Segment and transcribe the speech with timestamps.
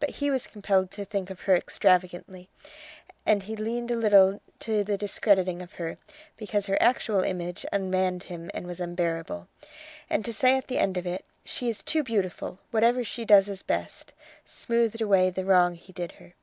[0.00, 2.46] But he was compelled to think of her extravagantly,
[3.24, 5.96] and he leaned a little to the discrediting of her,
[6.36, 9.48] because her actual image ummanned him and was unbearable;
[10.10, 12.58] and to say at the end of it: "She is too beautiful!
[12.70, 14.12] whatever she does is best,"
[14.44, 16.34] smoothed away the wrong he did her.